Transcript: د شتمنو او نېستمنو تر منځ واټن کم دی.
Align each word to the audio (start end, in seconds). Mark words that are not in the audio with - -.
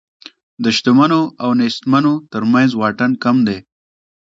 د 0.63 0.65
شتمنو 0.77 1.21
او 1.43 1.49
نېستمنو 1.59 2.13
تر 2.31 2.43
منځ 2.53 2.69
واټن 2.79 3.11
کم 3.23 3.35
دی. 3.47 3.57